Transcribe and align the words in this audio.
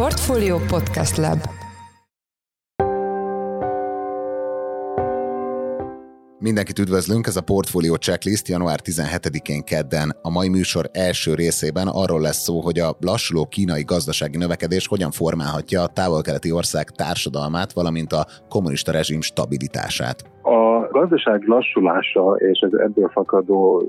Portfolio 0.00 0.58
Podcast 0.58 1.16
Lab 1.16 1.38
Mindenkit 6.38 6.78
üdvözlünk, 6.78 7.26
ez 7.26 7.36
a 7.36 7.40
Portfolio 7.40 7.94
Checklist 7.94 8.48
január 8.48 8.80
17-én 8.84 9.64
kedden. 9.64 10.16
A 10.22 10.30
mai 10.30 10.48
műsor 10.48 10.90
első 10.92 11.34
részében 11.34 11.88
arról 11.88 12.20
lesz 12.20 12.42
szó, 12.42 12.60
hogy 12.60 12.78
a 12.78 12.96
lassuló 13.00 13.46
kínai 13.46 13.82
gazdasági 13.82 14.36
növekedés 14.36 14.86
hogyan 14.86 15.10
formálhatja 15.10 15.82
a 15.82 15.86
távol-keleti 15.86 16.52
ország 16.52 16.90
társadalmát, 16.90 17.72
valamint 17.72 18.12
a 18.12 18.26
kommunista 18.48 18.92
rezsim 18.92 19.20
stabilitását. 19.20 20.22
A 20.42 20.79
gazdaság 20.90 21.42
lassulása 21.46 22.34
és 22.38 22.60
az 22.60 22.78
ebből 22.78 23.08
fakadó 23.08 23.84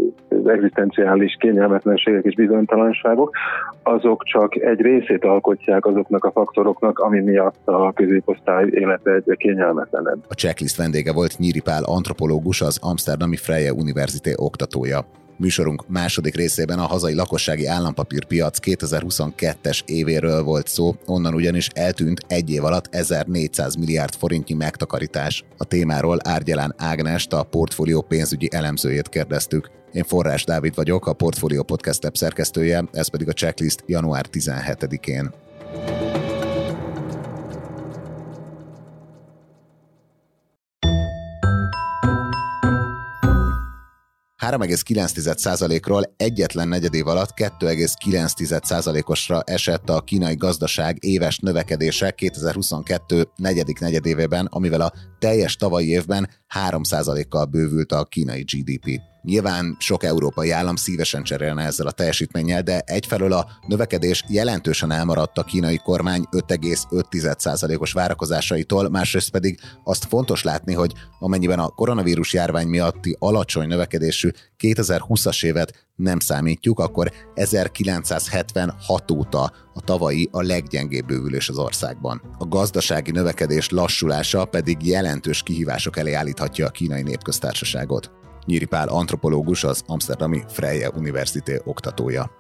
egzisztenciális 0.46 1.36
kényelmetlenségek 1.40 2.24
és 2.24 2.36
bizonytalanságok, 2.36 3.36
azok 3.84 4.24
csak 4.24 4.56
egy 4.56 4.82
részét 4.82 5.24
alkotják 5.24 5.86
azoknak 5.86 6.26
a 6.26 6.32
faktoroknak, 6.32 7.00
ami 7.00 7.20
miatt 7.20 7.68
a 7.68 7.92
középosztály 7.92 8.68
élete 8.72 9.12
egyre 9.12 9.36
kényelmetlenebb. 9.36 10.20
A 10.30 10.34
checklist 10.34 10.78
vendége 10.78 11.14
volt 11.14 11.38
Nyíri 11.38 11.62
Pál 11.62 11.84
antropológus, 11.84 12.62
az 12.62 12.80
Amsterdami 12.82 13.36
Freie 13.36 13.74
Université 13.74 14.34
oktatója. 14.36 15.00
Műsorunk 15.42 15.88
második 15.88 16.36
részében 16.36 16.80
a 16.80 16.86
hazai 16.86 17.14
lakossági 17.14 17.66
állampapírpiac 17.66 18.58
2022-es 18.62 19.82
évéről 19.86 20.44
volt 20.44 20.68
szó, 20.68 20.96
onnan 21.06 21.34
ugyanis 21.34 21.68
eltűnt 21.74 22.20
egy 22.28 22.50
év 22.50 22.64
alatt 22.64 22.88
1400 22.96 23.76
milliárd 23.76 24.16
forintnyi 24.16 24.56
megtakarítás. 24.56 25.44
A 25.58 25.64
témáról 25.64 26.20
Árgyalán 26.24 26.74
Ágnest, 26.78 27.34
a 27.34 27.44
portfólió 27.44 28.02
pénzügyi 28.02 28.50
elemzőjét 28.52 29.10
kérdeztük. 29.10 29.70
Én 29.92 30.04
Forrás 30.04 30.44
Dávid 30.44 30.76
vagyok, 30.76 31.08
a 31.08 31.14
Portfolio 31.14 31.64
Podcast 31.64 32.06
app 32.06 32.16
szerkesztője, 32.16 32.84
ez 32.92 33.10
pedig 33.10 33.28
a 33.28 33.34
checklist 33.34 33.84
január 33.86 34.26
17-én. 34.32 35.32
3,9%-ról 44.42 46.14
egyetlen 46.18 46.68
negyedév 46.68 47.08
alatt 47.08 47.34
2,9%-osra 47.36 49.42
esett 49.42 49.90
a 49.90 50.02
kínai 50.02 50.36
gazdaság 50.36 50.98
éves 51.00 51.40
növekedése 51.40 52.12
2022 52.12 53.30
negyedik 53.36 53.80
negyedévében, 53.80 54.46
amivel 54.46 54.82
a 54.82 54.94
teljes 55.20 55.56
tavalyi 55.56 55.90
évben 55.90 56.30
3%-kal 56.70 57.46
bővült 57.46 57.92
a 57.92 58.06
kínai 58.06 58.42
GDP. 58.42 59.11
Nyilván 59.24 59.76
sok 59.80 60.04
európai 60.04 60.52
állam 60.52 60.76
szívesen 60.76 61.24
cserélne 61.24 61.64
ezzel 61.64 61.88
a 61.88 61.92
teljesítménnyel, 61.92 62.62
de 62.62 62.80
egyfelől 62.80 63.34
a 63.34 63.48
növekedés 63.68 64.24
jelentősen 64.28 64.92
elmaradt 64.92 65.38
a 65.38 65.44
kínai 65.44 65.78
kormány 65.78 66.24
5,5%-os 66.32 67.92
várakozásaitól, 67.92 68.90
másrészt 68.90 69.30
pedig 69.30 69.60
azt 69.84 70.06
fontos 70.06 70.44
látni, 70.44 70.74
hogy 70.74 70.94
amennyiben 71.20 71.60
a 71.60 71.68
koronavírus 71.68 72.34
járvány 72.34 72.68
miatti 72.68 73.16
alacsony 73.20 73.68
növekedésű 73.68 74.30
2020-as 74.60 75.46
évet 75.46 75.90
nem 75.96 76.20
számítjuk, 76.20 76.80
akkor 76.80 77.12
1976 77.34 79.12
óta 79.12 79.52
a 79.74 79.82
tavalyi 79.82 80.30
a 80.32 80.42
leggyengébb 80.42 81.06
bővülés 81.06 81.50
az 81.50 81.58
országban. 81.58 82.22
A 82.38 82.48
gazdasági 82.48 83.12
növekedés 83.12 83.70
lassulása 83.70 84.46
pedig 84.46 84.86
jelentős 84.86 85.44
kihívások 85.44 85.98
elé 85.98 86.14
állíthatja 86.14 86.66
a 86.66 86.70
kínai 86.70 87.02
népköztársaságot. 87.02 88.21
Nyíri 88.46 88.66
Pál 88.66 88.88
antropológus, 88.88 89.64
az 89.64 89.84
Amsterdami 89.88 90.44
Freie 90.48 90.90
Université 90.90 91.62
oktatója. 91.64 92.32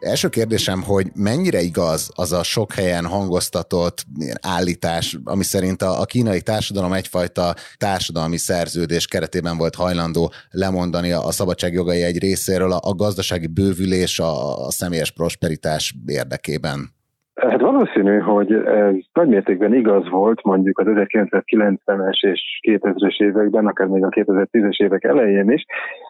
Első 0.00 0.28
kérdésem, 0.28 0.82
hogy 0.82 1.10
mennyire 1.14 1.60
igaz 1.60 2.10
az 2.14 2.32
a 2.32 2.42
sok 2.42 2.72
helyen 2.72 3.06
hangoztatott 3.06 4.06
állítás, 4.40 5.18
ami 5.24 5.44
szerint 5.44 5.82
a, 5.82 6.04
kínai 6.04 6.42
társadalom 6.42 6.92
egyfajta 6.92 7.54
társadalmi 7.76 8.36
szerződés 8.36 9.06
keretében 9.06 9.56
volt 9.56 9.74
hajlandó 9.74 10.32
lemondani 10.50 11.12
a, 11.12 11.26
a 11.26 11.30
szabadságjogai 11.32 12.02
egy 12.02 12.18
részéről 12.18 12.72
a, 12.72 12.80
a 12.82 12.94
gazdasági 12.94 13.46
bővülés, 13.46 14.18
a, 14.18 14.66
a 14.66 14.70
személyes 14.70 15.10
prosperitás 15.10 15.94
érdekében? 16.06 16.98
Hát 17.48 17.60
valószínű, 17.60 18.18
hogy 18.18 18.52
ez 18.52 18.94
nagymértékben 19.12 19.74
igaz 19.74 20.08
volt 20.10 20.42
mondjuk 20.42 20.78
az 20.78 20.86
1990-es 20.88 22.26
és 22.26 22.60
2000-es 22.68 23.22
években, 23.22 23.66
akár 23.66 23.86
még 23.86 24.04
a 24.04 24.08
2010-es 24.08 24.82
évek 24.82 25.04
elején 25.04 25.50
is, 25.50 25.64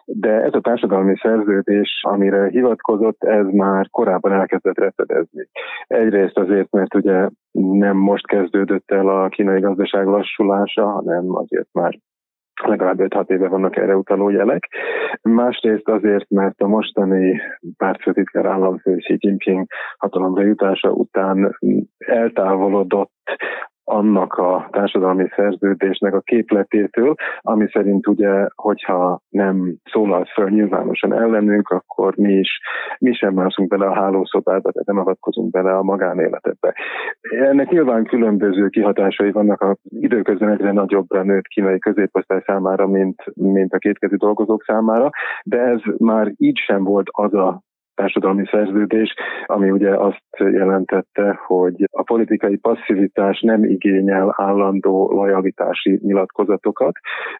de 0.05 0.29
ez 0.29 0.53
a 0.53 0.59
társadalmi 0.59 1.15
szerződés, 1.21 2.01
amire 2.07 2.47
hivatkozott, 2.47 3.23
ez 3.23 3.45
már 3.51 3.89
korábban 3.89 4.31
elkezdett 4.31 4.77
rettedezni. 4.77 5.47
Egyrészt 5.87 6.37
azért, 6.37 6.71
mert 6.71 6.95
ugye 6.95 7.27
nem 7.51 7.97
most 7.97 8.27
kezdődött 8.27 8.91
el 8.91 9.07
a 9.07 9.27
kínai 9.27 9.59
gazdaság 9.59 10.05
lassulása, 10.05 10.85
hanem 10.85 11.35
azért 11.35 11.67
már 11.71 11.99
legalább 12.67 12.99
5-6 12.99 13.29
éve 13.29 13.47
vannak 13.47 13.77
erre 13.77 13.95
utaló 13.95 14.29
jelek. 14.29 14.67
Másrészt 15.21 15.87
azért, 15.87 16.29
mert 16.29 16.61
a 16.61 16.67
mostani 16.67 17.41
pártfőtitkár 17.77 18.45
államfő 18.45 18.95
Xi 18.95 19.17
Jinping 19.19 19.65
hatalomra 19.97 20.43
jutása 20.43 20.89
után 20.89 21.57
eltávolodott 21.97 23.11
annak 23.91 24.33
a 24.33 24.67
társadalmi 24.71 25.27
szerződésnek 25.35 26.13
a 26.13 26.19
képletétől, 26.19 27.15
ami 27.39 27.67
szerint 27.71 28.07
ugye, 28.07 28.47
hogyha 28.55 29.21
nem 29.29 29.75
szólal 29.91 30.25
fel 30.33 30.47
nyilvánosan 30.47 31.13
ellenünk, 31.13 31.69
akkor 31.69 32.15
mi 32.17 32.33
is, 32.33 32.59
mi 32.99 33.13
sem 33.13 33.33
mászunk 33.33 33.69
bele 33.69 33.85
a 33.85 33.93
hálószobába, 33.93 34.71
tehát 34.71 34.87
nem 34.87 34.97
avatkozunk 34.97 35.51
bele 35.51 35.77
a 35.77 35.83
magánéletedbe. 35.83 36.73
Ennek 37.21 37.69
nyilván 37.69 38.05
különböző 38.05 38.67
kihatásai 38.67 39.31
vannak 39.31 39.61
a 39.61 39.75
időközben 39.83 40.49
egyre 40.49 40.71
nagyobbra 40.71 41.23
nőtt 41.23 41.47
kínai 41.47 41.79
középosztály 41.79 42.43
számára, 42.45 42.87
mint, 42.87 43.23
mint 43.33 43.73
a 43.73 43.77
kétkezi 43.77 44.15
dolgozók 44.15 44.63
számára, 44.63 45.09
de 45.43 45.59
ez 45.59 45.79
már 45.97 46.31
így 46.37 46.57
sem 46.57 46.83
volt 46.83 47.07
az 47.11 47.33
a 47.33 47.61
társadalmi 48.01 48.45
szerződés, 48.51 49.13
ami 49.45 49.69
ugye 49.69 49.95
azt 49.95 50.31
jelentette, 50.37 51.39
hogy 51.47 51.87
a 51.91 52.03
politikai 52.03 52.57
passzivitás 52.57 53.41
nem 53.41 53.63
igényel 53.63 54.35
állandó 54.37 55.11
lojalitási 55.11 55.99
nyilatkozatokat, 56.03 56.95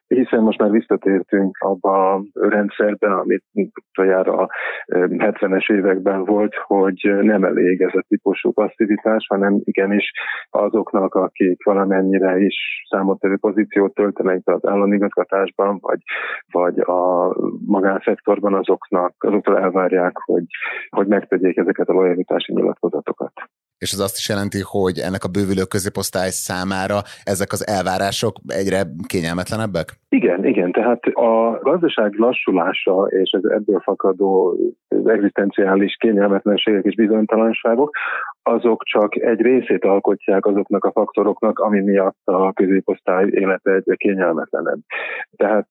hiszen 0.08 0.42
most 0.42 0.60
már 0.60 0.70
visszatértünk 0.70 1.58
abba 1.60 2.14
a 2.14 2.24
rendszerbe, 2.34 3.14
amit 3.14 3.44
utoljára 3.92 4.34
a 4.34 4.50
70-es 4.88 5.72
években 5.72 6.26
volt, 6.26 6.56
hogy 6.56 7.12
nem 7.22 7.44
elég 7.44 7.82
ez 7.82 7.94
a 7.94 8.04
típusú 8.08 8.52
passzivitás, 8.52 9.26
hanem 9.28 9.60
igenis 9.64 10.12
azoknak, 10.50 11.16
akik 11.16 11.64
valamennyire 11.64 12.40
is 12.40 12.56
számottevő 12.90 13.38
pozíciót 13.38 13.94
töltenek 13.94 14.42
az 14.44 14.68
államigazgatásban, 14.68 15.78
vagy, 15.82 16.00
vagy 16.52 16.80
a 16.80 17.34
magánszektorban, 17.66 18.54
azoknak, 18.54 19.14
azoktól 19.18 19.58
elvárják, 19.58 20.18
hogy 20.18 20.46
hogy 20.90 21.08
megtegyék 21.08 21.58
ezeket 21.58 21.88
a 21.88 21.94
lojalitási 21.94 22.54
nyilatkozatokat. 22.54 23.32
És 23.84 23.92
ez 23.92 24.00
azt 24.00 24.18
is 24.18 24.30
jelenti, 24.30 24.62
hogy 24.64 24.98
ennek 25.08 25.24
a 25.24 25.34
bővülő 25.36 25.64
középosztály 25.64 26.30
számára 26.30 26.98
ezek 27.24 27.52
az 27.52 27.68
elvárások 27.68 28.36
egyre 28.48 28.80
kényelmetlenebbek? 29.08 29.88
Igen, 30.10 30.46
igen. 30.46 30.72
Tehát 30.72 31.04
a 31.06 31.60
gazdaság 31.62 32.14
lassulása 32.14 33.08
és 33.10 33.32
az 33.32 33.50
ebből 33.50 33.80
fakadó 33.80 34.58
egzisztenciális 35.06 35.96
kényelmetlenségek 36.00 36.84
és 36.84 36.96
bizonytalanságok, 36.96 37.96
azok 38.44 38.84
csak 38.84 39.16
egy 39.16 39.42
részét 39.42 39.84
alkotják 39.84 40.46
azoknak 40.46 40.86
a 40.86 40.92
faktoroknak, 40.92 41.60
ami 41.60 41.80
miatt 41.80 42.22
a 42.24 42.54
középosztály 42.54 43.28
élete 43.30 43.72
egyre 43.72 43.96
kényelmetlenebb. 43.96 44.80
Tehát 45.36 45.70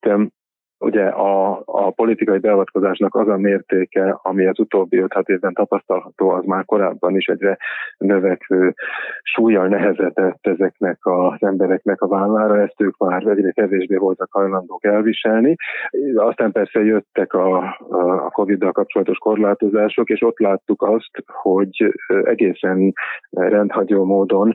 Ugye 0.82 1.04
a, 1.04 1.62
a 1.64 1.90
politikai 1.90 2.38
beavatkozásnak 2.38 3.14
az 3.14 3.28
a 3.28 3.36
mértéke, 3.36 4.18
ami 4.22 4.46
az 4.46 4.58
utóbbi 4.58 4.98
5 4.98 5.28
évben 5.28 5.52
tapasztalható, 5.52 6.28
az 6.28 6.44
már 6.44 6.64
korábban 6.64 7.16
is 7.16 7.26
egyre 7.26 7.58
növekvő 7.98 8.74
súlyjal 9.22 9.66
nehezetett 9.66 10.46
ezeknek 10.46 10.98
az 11.00 11.42
embereknek 11.42 12.00
a 12.00 12.08
vállára, 12.08 12.62
ezt 12.62 12.80
ők 12.80 12.96
már 12.96 13.26
egyre 13.26 13.50
kevésbé 13.50 13.96
voltak 13.96 14.28
hajlandók 14.32 14.84
elviselni. 14.84 15.56
Aztán 16.14 16.52
persze 16.52 16.80
jöttek 16.80 17.32
a, 17.32 17.56
a 18.24 18.30
Covid-dal 18.30 18.72
kapcsolatos 18.72 19.18
korlátozások, 19.18 20.08
és 20.08 20.22
ott 20.22 20.38
láttuk 20.38 20.82
azt, 20.82 21.24
hogy 21.26 21.94
egészen 22.24 22.92
rendhagyó 23.30 24.04
módon 24.04 24.52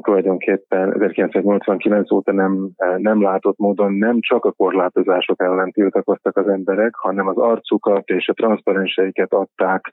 tulajdonképpen 0.00 1.02
1989 1.02 2.10
óta 2.10 2.32
nem, 2.32 2.70
nem 2.96 3.22
látott 3.22 3.58
módon 3.58 3.92
nem 3.92 4.16
csak 4.20 4.44
a 4.44 4.52
korlátozások 4.52 5.42
ellen 5.42 5.70
tiltakoztak 5.70 6.36
az 6.36 6.48
emberek, 6.48 6.94
hanem 6.94 7.26
az 7.26 7.36
arcukat 7.36 8.08
és 8.08 8.28
a 8.28 8.32
transzparenseiket 8.32 9.32
adták 9.32 9.84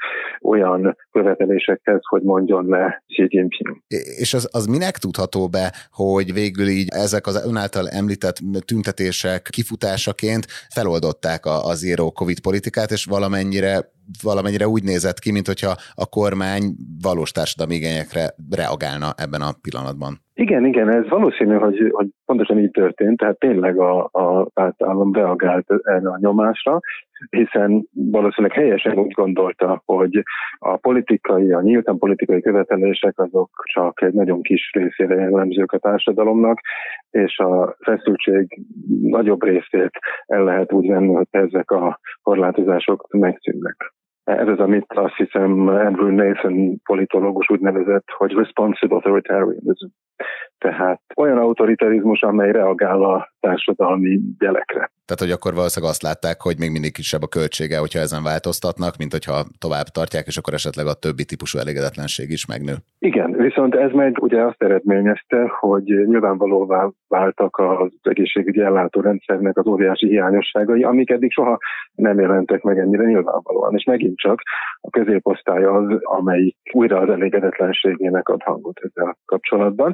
olyan 0.42 0.98
követelésekhez, 1.12 2.00
hogy 2.10 2.22
mondjon 2.22 2.66
le 2.66 3.04
Xi 3.08 3.26
Jinping. 3.28 3.78
És 4.20 4.34
az, 4.34 4.50
az 4.52 4.66
minek 4.66 4.98
tudható 4.98 5.48
be, 5.48 5.74
hogy 5.92 6.34
végül 6.34 6.68
így 6.68 6.88
ezek 6.90 7.28
az 7.28 7.46
ön 7.48 7.56
által 7.56 7.90
említett 7.90 8.36
tüntetések 8.66 9.42
kifutásaként 9.52 10.46
feloldották 10.74 11.46
a, 11.46 11.66
a 11.66 11.74
zero 11.74 12.12
covid 12.12 12.42
politikát, 12.42 12.92
és 12.92 13.06
valamennyire 13.06 13.92
valamennyire 14.22 14.68
úgy 14.68 14.84
nézett 14.84 15.20
ki, 15.20 15.32
mint 15.32 15.48
hogyha 15.48 15.78
a 15.94 16.06
kormány 16.06 16.76
valós 17.02 17.32
társadalmi 17.32 17.76
igényekre 17.76 18.36
reagálna 18.50 19.14
ebben 19.18 19.42
a 19.42 19.52
pillanatban. 19.52 20.22
Igen, 20.36 20.66
igen, 20.66 20.90
ez 20.90 21.10
valószínű, 21.10 21.54
hogy, 21.54 21.90
hogy 21.92 22.08
pontosan 22.26 22.60
így 22.60 22.72
történt, 22.72 23.18
tehát 23.18 23.40
tényleg 23.40 23.80
a, 23.80 24.10
a 24.12 24.48
állam 24.78 25.14
reagált 25.14 25.66
erre 25.84 26.10
a 26.10 26.18
nyomásra, 26.22 26.80
hiszen 27.30 27.88
valószínűleg 27.92 28.58
helyesen 28.58 28.98
úgy 28.98 29.12
gondolta, 29.12 29.82
hogy 29.86 30.24
a 30.60 30.78
politikai, 30.78 31.52
a 31.52 31.62
nyíltan 31.62 31.98
politikai 31.98 32.42
követelések 32.42 33.20
azok 33.20 33.50
csak 33.74 34.02
egy 34.02 34.14
nagyon 34.14 34.42
kis 34.42 34.72
részére 34.74 35.16
jellemzők 35.16 35.72
a 35.72 35.78
társadalomnak, 35.78 36.60
és 37.12 37.38
a 37.38 37.76
feszültség 37.80 38.60
nagyobb 39.02 39.44
részét 39.44 39.92
el 40.26 40.44
lehet 40.44 40.72
úgy 40.72 40.88
venni, 40.88 41.14
hogy 41.14 41.28
ezek 41.30 41.72
a 41.72 42.00
korlátozások 42.22 43.08
megszűnnek. 43.12 43.94
Ez 44.24 44.48
az, 44.48 44.60
amit 44.60 44.86
azt 44.88 45.16
hiszem 45.16 45.68
Andrew 45.68 46.10
Nathan 46.10 46.82
politológus 46.84 47.50
úgy 47.50 47.60
nevezett, 47.60 48.10
hogy 48.18 48.34
responsible 48.34 48.96
authoritarianism. 48.96 49.88
Tehát 50.58 51.02
olyan 51.16 51.38
autoritarizmus, 51.38 52.22
amely 52.22 52.52
reagál 52.52 53.04
a 53.04 53.34
társadalmi 53.40 54.20
jelekre. 54.40 54.92
Tehát, 55.06 55.24
hogy 55.24 55.32
akkor 55.32 55.54
valószínűleg 55.54 55.94
azt 55.94 56.08
látták, 56.10 56.42
hogy 56.42 56.56
még 56.60 56.72
mindig 56.72 56.94
kisebb 56.94 57.22
a 57.24 57.34
költsége, 57.38 57.78
hogyha 57.78 58.00
ezen 58.00 58.24
változtatnak, 58.24 58.94
mint 58.98 59.12
hogyha 59.12 59.38
tovább 59.66 59.88
tartják, 59.98 60.26
és 60.28 60.38
akkor 60.38 60.54
esetleg 60.54 60.86
a 60.86 61.00
többi 61.04 61.26
típusú 61.26 61.56
elégedetlenség 61.60 62.30
is 62.30 62.46
megnő. 62.46 62.74
Igen, 63.00 63.32
viszont 63.32 63.76
ez 63.76 63.92
meg 63.92 64.12
ugye 64.22 64.42
azt 64.42 64.64
eredményezte, 64.64 65.40
hogy 65.60 65.84
nyilvánvalóvá 65.84 66.90
váltak 67.08 67.58
az 67.58 67.92
egészségügyi 68.02 68.62
ellátórendszernek 68.62 69.58
az 69.58 69.68
óriási 69.68 70.08
hiányosságai, 70.08 70.84
amik 70.84 71.10
eddig 71.10 71.32
soha 71.32 71.58
nem 71.96 72.20
jelentek 72.20 72.62
meg 72.62 72.78
ennyire 72.80 73.04
nyilvánvalóan. 73.04 73.76
És 73.76 73.84
megint 73.84 74.18
csak 74.18 74.42
a 74.82 74.90
középosztály 74.90 75.64
az, 75.64 75.86
amelyik 76.02 76.58
újra 76.72 77.00
az 77.00 77.10
elégedetlenségének 77.10 78.30
ad 78.30 78.42
hangot 78.42 78.80
ezzel 78.80 79.18
kapcsolatban 79.26 79.94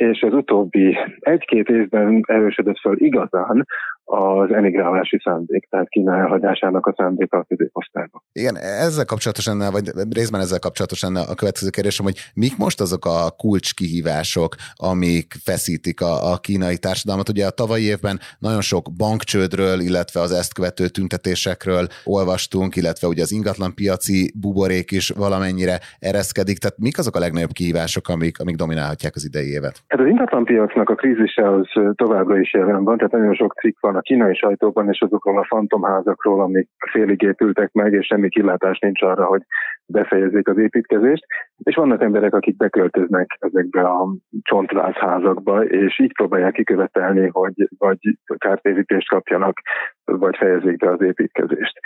és 0.00 0.22
az 0.22 0.32
utóbbi 0.32 0.96
egy-két 1.18 1.68
évben 1.68 2.22
erősödött 2.26 2.78
föl 2.78 3.00
igazán 3.00 3.66
az 4.04 4.52
emigrálási 4.52 5.20
szándék, 5.24 5.66
tehát 5.70 5.88
Kína 5.88 6.16
elhagyásának 6.16 6.86
a 6.86 6.94
szándéka 6.96 7.38
a 7.38 7.44
középosztályba. 7.48 8.22
Igen, 8.32 8.56
ezzel 8.56 9.04
kapcsolatosan, 9.04 9.58
vagy 9.58 9.90
részben 10.10 10.40
ezzel 10.40 10.58
kapcsolatosan 10.58 11.16
a 11.16 11.34
következő 11.34 11.70
kérdésem, 11.70 12.04
hogy 12.04 12.18
mik 12.34 12.56
most 12.56 12.80
azok 12.80 13.04
a 13.04 13.30
kulcskihívások, 13.36 14.54
amik 14.74 15.34
feszítik 15.44 16.00
a, 16.00 16.32
a 16.32 16.36
kínai 16.36 16.78
társadalmat? 16.78 17.28
Ugye 17.28 17.46
a 17.46 17.50
tavalyi 17.50 17.84
évben 17.84 18.18
nagyon 18.38 18.60
sok 18.60 18.92
bankcsődről, 18.96 19.80
illetve 19.80 20.20
az 20.20 20.32
ezt 20.32 20.54
követő 20.54 20.88
tüntetésekről 20.88 21.86
olvastunk, 22.04 22.76
illetve 22.76 23.06
ugye 23.08 23.22
az 23.22 23.32
ingatlanpiaci 23.32 24.32
buborék 24.40 24.90
is 24.90 25.08
valamennyire 25.08 25.78
ereszkedik. 25.98 26.58
Tehát 26.58 26.78
mik 26.78 26.98
azok 26.98 27.16
a 27.16 27.18
legnagyobb 27.18 27.52
kihívások, 27.52 28.08
amik, 28.08 28.40
amik 28.40 28.56
dominálhatják 28.56 29.14
az 29.14 29.24
idei 29.24 29.48
évet? 29.48 29.82
Hát 29.90 30.00
az 30.00 30.06
ingatlanpiacnak 30.06 30.90
a 30.90 30.94
krízise 30.94 31.50
az 31.50 31.66
továbbra 31.94 32.38
is 32.38 32.52
jelen 32.52 32.84
van, 32.84 32.96
tehát 32.96 33.12
nagyon 33.12 33.34
sok 33.34 33.54
cikk 33.60 33.80
van 33.80 33.96
a 33.96 34.00
kínai 34.00 34.34
sajtóban 34.34 34.88
és 34.88 35.00
azokról 35.00 35.38
a 35.38 35.44
fantomházakról, 35.44 36.40
amik 36.40 36.68
félig 36.90 37.22
épültek 37.22 37.72
meg, 37.72 37.92
és 37.92 38.06
semmi 38.06 38.28
kilátás 38.28 38.78
nincs 38.78 39.02
arra, 39.02 39.24
hogy 39.24 39.42
befejezzék 39.86 40.48
az 40.48 40.58
építkezést. 40.58 41.24
És 41.62 41.74
vannak 41.74 42.02
emberek, 42.02 42.34
akik 42.34 42.56
beköltöznek 42.56 43.36
ezekbe 43.38 43.82
a 43.82 44.14
csontvázházakba, 44.42 45.64
és 45.64 45.98
így 45.98 46.12
próbálják 46.12 46.52
kikövetelni, 46.52 47.28
hogy 47.32 47.68
vagy 47.78 47.98
kártérítést 48.38 49.08
kapjanak, 49.08 49.60
vagy 50.18 50.36
fejezzék 50.36 50.76
be 50.76 50.90
az 50.90 51.02
építkezést. 51.02 51.80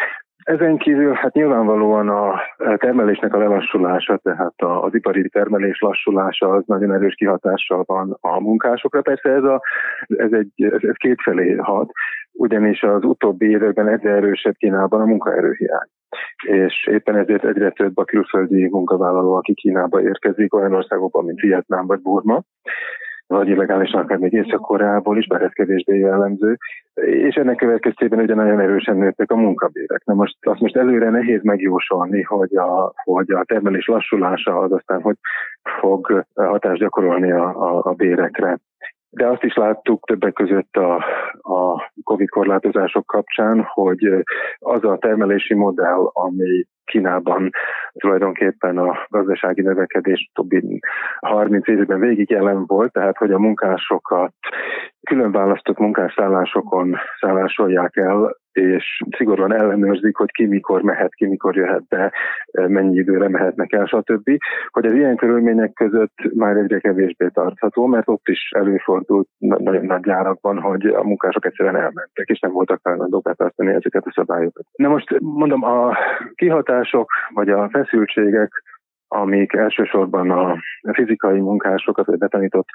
Ezen 0.45 0.77
kívül 0.77 1.13
hát 1.13 1.35
nyilvánvalóan 1.35 2.09
a 2.09 2.41
termelésnek 2.77 3.35
a 3.35 3.39
lelassulása, 3.39 4.17
tehát 4.17 4.55
az 4.57 4.95
ipari 4.95 5.29
termelés 5.29 5.81
lassulása 5.81 6.51
az 6.51 6.63
nagyon 6.67 6.93
erős 6.93 7.15
kihatással 7.15 7.83
van 7.87 8.17
a 8.21 8.41
munkásokra. 8.41 9.03
Persze 9.03 9.31
ez, 9.31 9.43
a, 9.43 9.63
ez, 10.07 10.33
egy, 10.33 10.53
ez, 10.55 10.83
ez 10.83 10.97
kétfelé 10.97 11.55
hat, 11.55 11.91
ugyanis 12.33 12.83
az 12.83 13.05
utóbbi 13.05 13.47
években 13.47 13.89
egyre 13.89 14.11
erősebb 14.11 14.55
Kínában 14.55 15.01
a 15.01 15.05
munkaerőhiány. 15.05 15.89
És 16.47 16.87
éppen 16.91 17.17
ezért 17.17 17.45
egyre 17.45 17.71
több 17.71 17.97
a 17.97 18.05
külföldi 18.05 18.69
munkavállaló, 18.69 19.35
aki 19.35 19.55
Kínába 19.55 20.03
érkezik, 20.03 20.55
olyan 20.55 20.75
országokban, 20.75 21.25
mint 21.25 21.41
Vietnám 21.41 21.87
vagy 21.87 22.01
Burma 22.01 22.43
vagy 23.27 23.49
illegálisan 23.49 24.01
akár 24.01 24.19
még 24.19 24.33
Észak-Koreából 24.33 25.19
is, 25.19 25.27
bár 25.27 25.43
ez 25.43 25.53
kevésbé 25.53 25.99
jellemző, 25.99 26.57
és 26.95 27.35
ennek 27.35 27.57
következtében 27.57 28.19
ugye 28.19 28.35
nagyon 28.35 28.61
erősen 28.61 28.97
nőttek 28.97 29.31
a 29.31 29.37
munkabérek. 29.37 30.05
Na 30.05 30.15
most 30.15 30.37
azt 30.41 30.61
most 30.61 30.77
előre 30.77 31.11
nehéz 31.11 31.43
megjósolni, 31.43 32.23
hogy 32.23 32.57
a, 32.57 32.93
hogy 33.05 33.31
a 33.31 33.45
termelés 33.45 33.87
lassulása 33.87 34.59
az 34.59 34.73
aztán 34.73 35.01
hogy 35.01 35.17
fog 35.81 36.25
hatást 36.35 36.81
gyakorolni 36.81 37.31
a, 37.31 37.49
a, 37.49 37.81
a 37.85 37.93
bérekre. 37.93 38.59
De 39.15 39.27
azt 39.27 39.43
is 39.43 39.55
láttuk 39.55 40.07
többek 40.07 40.33
között 40.33 40.77
a, 40.77 40.95
a 41.41 41.91
COVID 42.03 42.29
korlátozások 42.29 43.07
kapcsán, 43.07 43.67
hogy 43.69 44.25
az 44.59 44.85
a 44.85 44.99
termelési 44.99 45.55
modell, 45.55 46.11
ami 46.13 46.65
Kínában 46.85 47.51
tulajdonképpen 47.93 48.79
a 48.79 49.07
gazdasági 49.09 49.63
növekedés 49.63 50.31
többi 50.35 50.81
30 51.21 51.69
évben 51.69 52.01
végig 52.01 52.31
jelen 52.31 52.67
volt, 52.67 52.93
tehát 52.93 53.17
hogy 53.17 53.33
a 53.33 53.39
munkásokat 53.39 54.33
külön 55.03 55.33
választott 55.33 55.79
munkásszállásokon 55.79 56.97
szállásolják 57.21 57.97
el, 57.97 58.37
és 58.57 59.03
szigorúan 59.17 59.53
ellenőrzik, 59.53 60.17
hogy 60.17 60.31
ki 60.31 60.47
mikor 60.47 60.83
mehet, 60.83 61.15
ki 61.15 61.27
mikor 61.27 61.57
jöhet 61.57 61.89
be, 61.89 62.13
mennyi 62.53 62.97
időre 62.97 63.29
mehetnek 63.29 63.73
el, 63.73 63.87
stb. 63.87 64.31
Hogy 64.71 64.87
az 64.87 64.95
ilyen 64.95 65.17
körülmények 65.17 65.73
között 65.73 66.35
már 66.35 66.57
egyre 66.57 66.79
kevésbé 66.79 67.29
tartható, 67.33 67.87
mert 67.87 68.09
ott 68.09 68.29
is 68.29 68.51
előfordult 68.57 69.29
nagyon 69.39 69.85
nagy 69.85 70.01
gyárakban, 70.01 70.59
hogy 70.61 70.87
a 70.87 71.05
munkások 71.05 71.47
egyszerűen 71.47 71.77
elmentek, 71.77 72.27
és 72.27 72.41
nem 72.41 72.53
voltak 72.53 72.81
hajlandók 72.83 73.23
betartani 73.23 73.73
ezeket 73.73 74.07
a 74.07 74.13
szabályokat. 74.15 74.65
Na 74.77 74.89
most 74.89 75.21
mondom, 75.21 75.63
a 75.63 75.97
kihatások 76.35 77.11
vagy 77.35 77.49
a 77.49 77.69
feszültségek 77.69 78.63
amik 79.15 79.53
elsősorban 79.53 80.31
a 80.31 80.57
fizikai 80.93 81.41
munkásokat, 81.41 82.07
vagy 82.07 82.19
betanított 82.19 82.67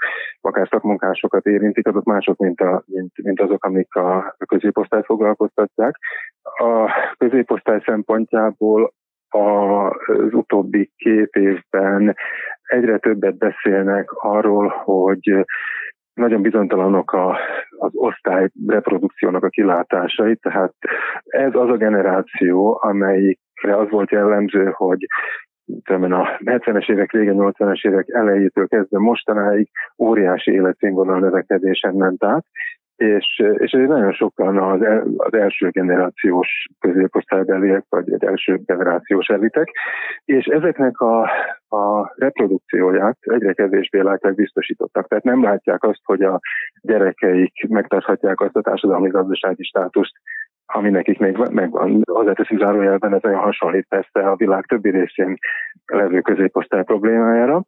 akár 0.42 0.68
szakmunkásokat 0.68 1.46
érintik, 1.46 1.88
azok 1.88 2.04
mások, 2.04 2.38
mint, 2.38 2.62
a, 2.62 2.84
mint, 2.86 3.12
mint 3.24 3.42
azok, 3.42 3.66
amik 3.66 3.96
a 3.96 4.36
középosztályt 4.48 5.06
foglalkoztatják. 5.06 5.96
A 6.42 6.92
középosztály 7.18 7.82
szempontjából 7.86 8.94
az 9.30 10.34
utóbbi 10.34 10.92
két 10.96 11.34
évben 11.34 12.16
egyre 12.64 12.98
többet 12.98 13.38
beszélnek 13.38 14.12
arról, 14.12 14.68
hogy 14.68 15.46
nagyon 16.14 16.42
bizonytalanok 16.42 17.12
a, 17.12 17.38
az 17.78 17.92
osztály 17.94 18.50
reprodukciónak 18.68 19.44
a 19.44 19.50
kilátásai, 19.50 20.36
tehát 20.36 20.74
ez 21.24 21.56
az 21.56 21.70
a 21.70 21.78
generáció, 21.78 22.80
amelyikre 22.82 23.78
az 23.78 23.90
volt 23.90 24.12
jellemző, 24.12 24.72
hogy 24.74 25.06
a 26.12 26.40
70-es 26.46 26.92
évek 26.92 27.12
vége, 27.12 27.32
80-es 27.36 27.88
évek 27.88 28.10
elejétől 28.10 28.68
kezdve 28.68 29.00
mostanáig 29.00 29.70
óriási 29.98 30.52
életszínvonal 30.52 31.20
növekedésen 31.20 31.94
ment 31.94 32.24
át, 32.24 32.46
és, 33.00 33.44
és 33.58 33.72
ez 33.72 33.88
nagyon 33.88 34.12
sokan 34.12 34.58
az, 34.58 34.80
az 35.18 35.34
első 35.34 35.70
generációs 35.70 36.68
középosztálybeliek, 36.80 37.86
vagy 37.90 38.14
egy 38.14 38.24
első 38.24 38.62
generációs 38.66 39.28
elitek, 39.28 39.72
és 40.26 40.46
ezeknek 40.46 41.00
a, 41.00 41.22
a 41.70 42.14
reprodukcióját 42.16 43.18
egyre 43.22 43.54
kevésbé 43.54 44.00
látják 44.00 44.36
biztosítottak. 44.36 45.08
Tehát 45.08 45.24
nem 45.24 45.44
látják 45.44 45.84
azt, 45.84 46.02
hogy 46.04 46.22
a 46.22 46.40
gyerekeik 46.82 47.68
megtarthatják 47.68 48.42
azt 48.42 48.56
a 48.56 48.62
társadalmi-gazdasági 48.62 49.64
státuszt, 49.64 50.14
ami 50.74 50.90
nekik 50.90 51.20
még 51.20 51.38
megvan. 51.52 52.02
Hozzáteszem 52.12 52.58
zárójelben, 52.58 53.14
ez 53.14 53.26
olyan 53.26 53.40
hasonlít 53.40 53.88
persze 53.90 54.30
a 54.30 54.36
világ 54.36 54.66
többi 54.66 54.90
részén 54.90 55.38
levő 55.86 56.22
középosztály 56.22 56.84
problémájára, 56.84 57.64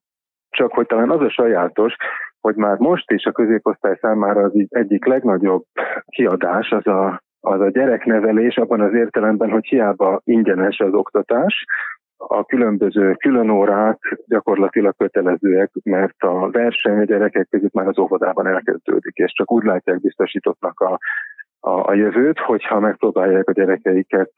csak 0.49 0.73
hogy 0.73 0.85
talán 0.85 1.09
az 1.09 1.21
a 1.21 1.29
sajátos, 1.29 1.95
hogy 2.41 2.55
már 2.55 2.77
most 2.77 3.11
is 3.11 3.25
a 3.25 3.31
középosztály 3.31 3.97
számára 4.01 4.41
az 4.41 4.51
egyik 4.69 5.05
legnagyobb 5.05 5.63
kiadás 6.05 6.69
az 6.69 6.87
a, 6.87 7.21
az 7.39 7.59
a 7.59 7.69
gyereknevelés 7.69 8.55
abban 8.55 8.81
az 8.81 8.93
értelemben, 8.93 9.49
hogy 9.49 9.65
hiába 9.65 10.21
ingyenes 10.23 10.79
az 10.79 10.93
oktatás, 10.93 11.65
a 12.27 12.45
különböző 12.45 13.13
különórák 13.13 14.17
gyakorlatilag 14.27 14.95
kötelezőek, 14.97 15.71
mert 15.83 16.15
a 16.23 16.49
verseny 16.49 16.99
a 16.99 17.03
gyerekek 17.03 17.47
között 17.49 17.73
már 17.73 17.87
az 17.87 17.99
óvodában 17.99 18.47
elkezdődik, 18.47 19.15
és 19.15 19.31
csak 19.31 19.51
úgy 19.51 19.63
látják 19.63 20.01
biztosítottnak 20.01 20.79
a 20.79 20.99
a, 21.61 21.89
a 21.89 21.93
jövőt, 21.93 22.39
hogyha 22.39 22.79
megpróbálják 22.79 23.47
a 23.47 23.51
gyerekeiket 23.51 24.31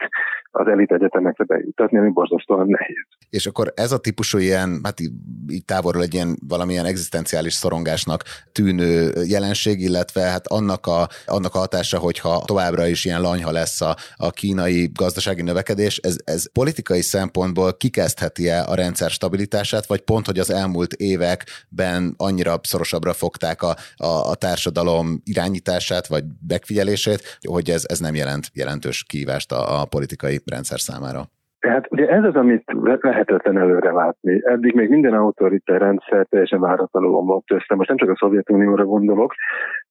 az 0.52 0.68
elit 0.68 0.92
egyetemekre 0.92 1.44
bejutatni, 1.44 1.98
ami 1.98 2.10
borzasztóan 2.10 2.68
nehéz. 2.68 3.08
És 3.34 3.46
akkor 3.46 3.74
ez 3.76 3.92
a 3.92 3.98
típusú 3.98 4.38
ilyen, 4.38 4.80
hát 4.84 5.00
így 5.00 5.66
távolról 5.66 6.04
egy 6.04 6.14
ilyen 6.14 6.38
valamilyen 6.48 6.86
egzisztenciális 6.86 7.54
szorongásnak 7.54 8.24
tűnő 8.52 9.24
jelenség, 9.26 9.82
illetve 9.82 10.22
hát 10.22 10.48
annak 10.48 10.88
a, 10.88 11.10
annak 11.26 11.56
a 11.56 11.58
hatása, 11.58 11.98
hogyha 11.98 12.44
továbbra 12.46 12.88
is 12.88 13.06
ilyen 13.06 13.22
lanyha 13.22 13.52
lesz 13.52 13.82
a, 13.82 13.98
a 14.16 14.30
kínai 14.30 14.90
gazdasági 14.94 15.42
növekedés, 15.42 15.98
ez, 15.98 16.16
ez 16.24 16.52
politikai 16.52 17.02
szempontból 17.02 17.78
kikezdheti-e 17.78 18.64
a 18.64 18.76
rendszer 18.76 19.10
stabilitását, 19.10 19.86
vagy 19.86 20.02
pont, 20.02 20.26
hogy 20.26 20.40
az 20.40 20.50
elmúlt 20.50 20.94
években 20.94 22.14
annyira 22.18 22.60
szorosabbra 22.64 23.14
fogták 23.14 23.62
a, 23.62 23.78
a, 23.96 24.06
a 24.06 24.36
társadalom 24.36 25.22
irányítását, 25.24 26.08
vagy 26.08 26.24
megfigyelését, 26.48 27.38
hogy 27.48 27.70
ez, 27.70 27.84
ez 27.88 28.00
nem 28.00 28.16
jelent 28.16 28.50
jelentős 28.54 29.04
kívást 29.04 29.52
a, 29.52 29.82
a 29.82 29.86
politikai 29.86 30.42
rendszer 30.46 30.80
számára. 30.80 31.32
Tehát 31.64 31.92
ugye 31.92 32.08
ez 32.08 32.24
az, 32.24 32.36
amit 32.36 32.64
lehetetlen 33.02 33.58
előre 33.58 33.92
látni. 33.92 34.42
Eddig 34.46 34.74
még 34.74 34.90
minden 34.90 35.14
autoritár 35.14 35.82
rendszer 35.82 36.26
teljesen 36.30 36.60
váratlanul 36.60 37.22
volt 37.22 37.52
össze. 37.52 37.76
Most 37.76 37.88
nem 37.88 37.98
csak 37.98 38.10
a 38.10 38.16
Szovjetunióra 38.16 38.86
gondolok, 38.86 39.34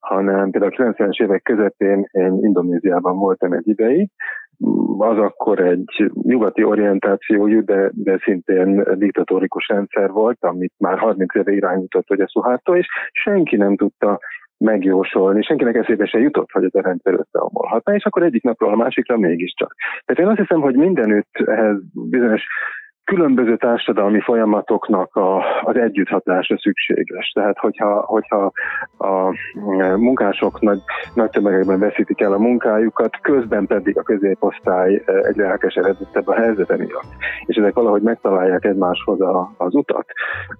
hanem 0.00 0.50
például 0.50 0.72
a 0.72 0.92
90-es 0.92 1.22
évek 1.22 1.42
közepén 1.42 2.08
én 2.10 2.38
Indonéziában 2.40 3.18
voltam 3.18 3.52
egy 3.52 3.68
ideig, 3.68 4.08
az 4.98 5.18
akkor 5.18 5.60
egy 5.60 6.10
nyugati 6.22 6.64
orientációjú, 6.64 7.64
de, 7.64 7.90
de 7.94 8.18
szintén 8.24 8.84
diktatórikus 8.94 9.68
rendszer 9.68 10.10
volt, 10.10 10.38
amit 10.40 10.72
már 10.78 10.98
30 10.98 11.34
éve 11.34 11.52
irányított, 11.52 12.06
hogy 12.06 12.20
a 12.20 12.28
Suharto, 12.28 12.76
és 12.76 12.86
senki 13.12 13.56
nem 13.56 13.76
tudta 13.76 14.18
megjósolni, 14.62 15.42
senkinek 15.42 15.76
eszébe 15.76 16.06
se 16.06 16.18
jutott, 16.18 16.50
hogy 16.50 16.64
ez 16.64 16.74
a 16.74 16.80
rendszer 16.80 17.12
összeomolhatna, 17.12 17.94
és 17.94 18.04
akkor 18.04 18.22
egyik 18.22 18.42
napról 18.42 18.72
a 18.72 18.76
másikra 18.76 19.16
mégiscsak. 19.18 19.74
Tehát 20.04 20.22
én 20.22 20.28
azt 20.28 20.48
hiszem, 20.48 20.60
hogy 20.60 20.74
mindenütt 20.74 21.36
ehhez 21.46 21.76
bizonyos 21.92 22.42
különböző 23.04 23.56
társadalmi 23.56 24.20
folyamatoknak 24.20 25.14
a, 25.14 25.36
az 25.62 25.76
együtthatása 25.76 26.58
szükséges. 26.58 27.30
Tehát, 27.34 27.58
hogyha, 27.58 28.04
hogyha 28.06 28.52
a 28.98 29.34
munkások 29.96 30.60
nagy, 30.60 30.80
nagy 31.14 31.30
tömegekben 31.30 31.78
veszítik 31.78 32.20
el 32.20 32.32
a 32.32 32.38
munkájukat, 32.38 33.20
közben 33.22 33.66
pedig 33.66 33.98
a 33.98 34.02
középosztály 34.02 35.02
egyre 35.04 35.44
elkeseredettebb 35.44 36.28
a 36.28 36.34
helyzete 36.34 36.76
miatt, 36.76 37.10
és 37.46 37.56
ezek 37.56 37.74
valahogy 37.74 38.02
megtalálják 38.02 38.64
egymáshoz 38.64 39.20
a, 39.20 39.52
az 39.56 39.74
utat, 39.74 40.06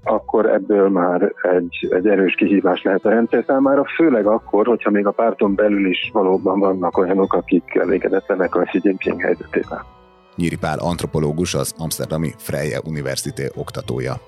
akkor 0.05 0.47
ebből 0.47 0.89
már 0.89 1.33
egy, 1.43 1.89
egy 1.91 2.07
erős 2.07 2.35
kihívás 2.35 2.83
lehet 2.83 3.05
a 3.05 3.11
rendszer 3.11 3.45
számára, 3.47 3.85
főleg 3.85 4.27
akkor, 4.27 4.67
hogyha 4.67 4.91
még 4.91 5.07
a 5.07 5.11
párton 5.11 5.55
belül 5.55 5.87
is 5.87 6.11
valóban 6.13 6.59
vannak 6.59 6.99
olyanok, 6.99 7.33
akik 7.33 7.75
elégedetlenek 7.75 8.55
a 8.55 8.63
Xi 8.63 8.81
Jinping 8.83 9.21
helyzetével. 9.21 10.01
Nyíri 10.37 10.57
Pál 10.57 10.79
antropológus, 10.79 11.55
az 11.55 11.75
Amsterdami 11.79 12.35
Freie 12.39 12.81
Université 12.85 13.51
oktatója. 13.55 14.21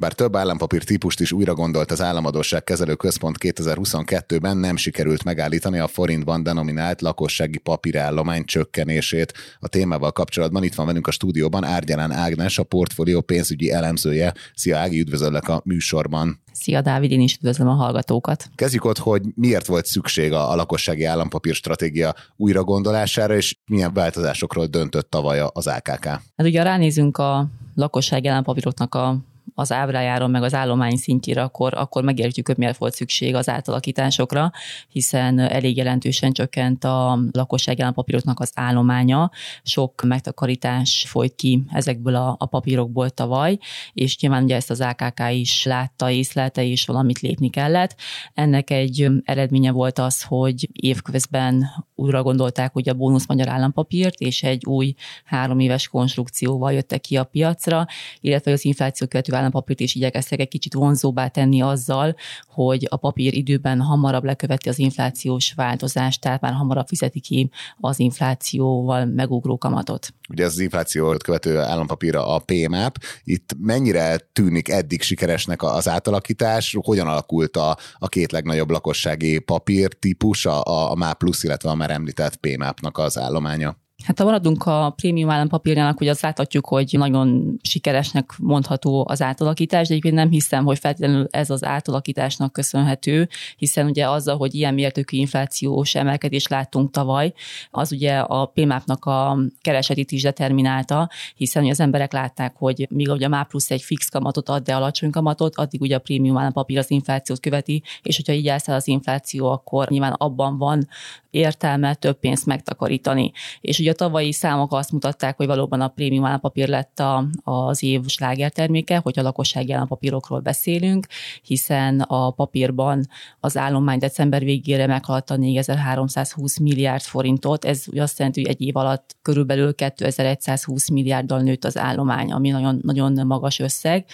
Bár 0.00 0.12
több 0.12 0.36
állampapír 0.36 0.84
típust 0.84 1.20
is 1.20 1.32
újra 1.32 1.54
gondolt 1.54 1.90
az 1.90 2.00
Államadóság 2.00 2.64
Kezelő 2.64 2.94
Központ 2.94 3.36
2022-ben, 3.40 4.56
nem 4.56 4.76
sikerült 4.76 5.24
megállítani 5.24 5.78
a 5.78 5.86
forintban 5.86 6.42
denominált 6.42 7.00
lakossági 7.00 7.58
papírállomány 7.58 8.44
csökkenését. 8.44 9.32
A 9.58 9.68
témával 9.68 10.12
kapcsolatban 10.12 10.64
itt 10.64 10.74
van 10.74 10.86
velünk 10.86 11.06
a 11.06 11.10
stúdióban 11.10 11.64
Árgyalán 11.64 12.12
Ágnes, 12.12 12.58
a 12.58 12.62
portfólió 12.62 13.20
pénzügyi 13.20 13.72
elemzője. 13.72 14.34
Szia 14.54 14.78
Ági, 14.78 15.00
üdvözöllek 15.00 15.48
a 15.48 15.60
műsorban. 15.64 16.42
Szia 16.52 16.80
Dávid, 16.80 17.10
én 17.10 17.20
is 17.20 17.34
üdvözlöm 17.34 17.68
a 17.68 17.74
hallgatókat. 17.74 18.50
Kezdjük 18.54 18.84
ott, 18.84 18.98
hogy 18.98 19.22
miért 19.34 19.66
volt 19.66 19.86
szükség 19.86 20.32
a, 20.32 20.50
a 20.50 20.54
lakossági 20.54 21.04
állampapír 21.04 21.54
stratégia 21.54 22.14
újra 22.36 22.64
gondolására, 22.64 23.36
és 23.36 23.56
milyen 23.66 23.92
változásokról 23.92 24.66
döntött 24.66 25.10
tavaly 25.10 25.40
az 25.52 25.66
AKK. 25.66 26.04
Hát 26.04 26.22
ugye, 26.36 26.62
ránézünk 26.62 27.18
a 27.18 27.46
lakossági 27.74 28.28
állampapíroknak 28.28 28.94
a 28.94 29.28
az 29.60 29.72
ábrájáron, 29.72 30.30
meg 30.30 30.42
az 30.42 30.54
állomány 30.54 30.96
szintjére, 30.96 31.42
akkor, 31.42 31.74
akkor 31.74 32.02
megértjük, 32.02 32.46
hogy 32.46 32.56
miért 32.56 32.76
volt 32.76 32.94
szükség 32.94 33.34
az 33.34 33.48
átalakításokra, 33.48 34.50
hiszen 34.88 35.38
elég 35.38 35.76
jelentősen 35.76 36.32
csökkent 36.32 36.84
a 36.84 37.18
lakosság 37.32 37.80
állampapíroknak 37.80 38.40
az 38.40 38.50
állománya, 38.54 39.30
sok 39.62 40.02
megtakarítás 40.02 41.04
folyt 41.08 41.34
ki 41.34 41.64
ezekből 41.72 42.14
a, 42.14 42.36
a 42.38 42.46
papírokból 42.46 43.10
tavaly, 43.10 43.58
és 43.92 44.18
nyilván 44.18 44.42
ugye 44.42 44.56
ezt 44.56 44.70
az 44.70 44.80
AKK 44.80 45.20
is 45.30 45.64
látta, 45.64 46.10
észlelte, 46.10 46.64
és 46.64 46.86
valamit 46.86 47.20
lépni 47.20 47.50
kellett. 47.50 47.96
Ennek 48.34 48.70
egy 48.70 49.08
eredménye 49.24 49.70
volt 49.70 49.98
az, 49.98 50.22
hogy 50.22 50.68
évközben 50.72 51.66
újra 51.94 52.22
gondolták 52.22 52.76
ugye 52.76 52.90
a 52.90 52.94
bónusz 52.94 53.26
magyar 53.26 53.48
állampapírt, 53.48 54.20
és 54.20 54.42
egy 54.42 54.64
új 54.66 54.94
három 55.24 55.58
éves 55.58 55.88
konstrukcióval 55.88 56.72
jöttek 56.72 57.00
ki 57.00 57.16
a 57.16 57.24
piacra, 57.24 57.86
illetve 58.20 58.52
az 58.52 58.64
infláció 58.64 59.06
követő 59.06 59.32
állampapírt 59.50 59.80
is 59.80 59.94
igyekeztek 59.94 60.40
egy 60.40 60.48
kicsit 60.48 60.74
vonzóbbá 60.74 61.28
tenni 61.28 61.60
azzal, 61.62 62.14
hogy 62.46 62.86
a 62.90 62.96
papír 62.96 63.34
időben 63.34 63.80
hamarabb 63.80 64.24
leköveti 64.24 64.68
az 64.68 64.78
inflációs 64.78 65.52
változást, 65.52 66.20
tehát 66.20 66.40
már 66.40 66.52
hamarabb 66.52 66.86
fizeti 66.86 67.20
ki 67.20 67.50
az 67.80 67.98
inflációval 67.98 69.04
megugró 69.04 69.58
kamatot. 69.58 70.14
Ugye 70.28 70.44
ez 70.44 70.52
az 70.52 70.58
inflációt 70.58 71.22
követő 71.22 71.58
állampapíra 71.58 72.34
a 72.34 72.38
PMAP. 72.38 72.98
Itt 73.24 73.54
mennyire 73.58 74.16
tűnik 74.32 74.68
eddig 74.68 75.02
sikeresnek 75.02 75.62
az 75.62 75.88
átalakítás? 75.88 76.76
Hogyan 76.82 77.06
alakult 77.06 77.56
a, 77.56 77.76
a 77.98 78.08
két 78.08 78.32
legnagyobb 78.32 78.70
lakossági 78.70 79.38
papír 79.38 79.94
típus, 79.98 80.46
a, 80.46 80.90
a 80.90 80.94
MAP 80.94 81.18
plusz, 81.18 81.42
illetve 81.44 81.70
a 81.70 81.74
már 81.74 81.90
említett 81.90 82.36
PMAP-nak 82.36 82.98
az 82.98 83.18
állománya? 83.18 83.76
Hát 84.04 84.18
ha 84.18 84.24
maradunk 84.24 84.66
a 84.66 84.92
prémium 84.96 85.30
állampapírjának, 85.30 85.98
hogy 85.98 86.08
azt 86.08 86.20
láthatjuk, 86.22 86.66
hogy 86.66 86.88
nagyon 86.90 87.58
sikeresnek 87.62 88.32
mondható 88.38 89.06
az 89.08 89.22
átalakítás, 89.22 89.86
de 89.86 89.92
egyébként 89.92 90.14
nem 90.14 90.30
hiszem, 90.30 90.64
hogy 90.64 90.78
feltétlenül 90.78 91.26
ez 91.30 91.50
az 91.50 91.64
átalakításnak 91.64 92.52
köszönhető, 92.52 93.28
hiszen 93.56 93.86
ugye 93.86 94.08
azzal, 94.08 94.36
hogy 94.36 94.54
ilyen 94.54 94.74
mértékű 94.74 95.16
inflációs 95.16 95.94
emelkedést 95.94 96.48
láttunk 96.48 96.90
tavaly, 96.90 97.32
az 97.70 97.92
ugye 97.92 98.18
a 98.18 98.46
PMAP-nak 98.46 99.04
a 99.04 99.38
keresetét 99.60 100.12
is 100.12 100.22
determinálta, 100.22 101.10
hiszen 101.34 101.62
ugye 101.62 101.72
az 101.72 101.80
emberek 101.80 102.12
látták, 102.12 102.54
hogy 102.56 102.86
míg 102.90 103.08
ugye 103.08 103.26
a 103.26 103.28
MÁ 103.28 103.42
plusz 103.42 103.70
egy 103.70 103.82
fix 103.82 104.08
kamatot 104.08 104.48
ad, 104.48 104.62
de 104.62 104.74
alacsony 104.74 105.10
kamatot, 105.10 105.56
addig 105.56 105.80
ugye 105.80 105.96
a 105.96 105.98
prémium 105.98 106.38
állampapír 106.38 106.78
az 106.78 106.90
inflációt 106.90 107.40
követi, 107.40 107.82
és 108.02 108.16
hogyha 108.16 108.32
így 108.32 108.48
elszáll 108.48 108.76
az 108.76 108.88
infláció, 108.88 109.50
akkor 109.50 109.88
nyilván 109.88 110.12
abban 110.12 110.58
van 110.58 110.88
értelme 111.30 111.94
több 111.94 112.18
pénzt 112.18 112.46
megtakarítani. 112.46 113.32
És 113.60 113.78
ugye 113.78 113.89
a 113.90 113.94
tavalyi 113.94 114.32
számok 114.32 114.72
azt 114.72 114.92
mutatták, 114.92 115.36
hogy 115.36 115.46
valóban 115.46 115.80
a 115.80 115.88
prémium 115.88 116.24
állampapír 116.24 116.68
lett 116.68 116.98
a, 116.98 117.24
az 117.42 117.82
év 117.82 118.06
slágerterméke, 118.06 118.96
hogy 118.96 119.18
a 119.18 119.22
lakossági 119.22 119.72
állampapírokról 119.72 120.40
beszélünk, 120.40 121.06
hiszen 121.42 122.00
a 122.00 122.30
papírban 122.30 123.08
az 123.40 123.56
állomány 123.56 123.98
december 123.98 124.44
végére 124.44 124.86
meghaladta 124.86 125.36
4320 125.36 126.58
milliárd 126.58 127.02
forintot, 127.02 127.64
ez 127.64 127.84
azt 127.96 128.18
jelenti, 128.18 128.40
hogy 128.40 128.50
egy 128.50 128.60
év 128.60 128.76
alatt 128.76 129.16
körülbelül 129.22 129.74
2120 129.74 130.88
milliárddal 130.88 131.40
nőtt 131.40 131.64
az 131.64 131.78
állomány, 131.78 132.32
ami 132.32 132.50
nagyon, 132.50 132.80
nagyon 132.82 133.26
magas 133.26 133.58
összeg, 133.58 134.04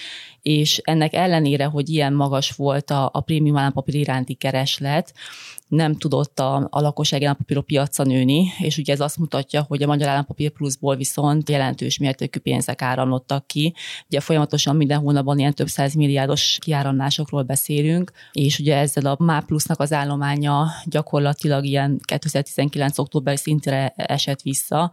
és 0.43 0.81
ennek 0.85 1.15
ellenére, 1.15 1.65
hogy 1.65 1.89
ilyen 1.89 2.13
magas 2.13 2.51
volt 2.51 2.91
a, 2.91 3.11
a 3.13 3.21
prémium 3.21 3.57
állampapír 3.57 3.95
iránti 3.95 4.35
kereslet, 4.35 5.15
nem 5.69 5.97
tudott 5.97 6.41
a, 6.41 6.69
a 6.71 6.81
lakosság 6.81 7.23
állampapírok 7.23 7.67
piaca 7.67 8.03
nőni, 8.03 8.53
és 8.59 8.79
ugye 8.79 8.93
ez 8.93 9.01
azt 9.01 9.19
mutatja, 9.19 9.65
hogy 9.69 9.83
a 9.83 9.87
Magyar 9.87 10.09
Állampapír 10.09 10.51
Pluszból 10.51 10.97
viszont 10.97 11.49
jelentős 11.49 11.99
mértékű 11.99 12.39
pénzek 12.39 12.83
áramlottak 12.83 13.47
ki. 13.47 13.75
Ugye 14.07 14.21
folyamatosan 14.21 14.77
minden 14.77 14.99
hónapban 14.99 15.39
ilyen 15.39 15.55
több 15.55 15.67
száz 15.67 15.95
milliárdos 15.95 16.59
kiáramlásokról 16.61 17.43
beszélünk, 17.43 18.13
és 18.33 18.59
ugye 18.59 18.77
ezzel 18.77 19.07
a 19.07 19.17
MÁ 19.25 19.41
Plusznak 19.41 19.81
az 19.81 19.93
állománya 19.93 20.67
gyakorlatilag 20.85 21.65
ilyen 21.65 22.01
2019. 22.05 22.99
október 22.99 23.39
szintre 23.39 23.89
esett 23.97 24.43
vissza, 24.43 24.93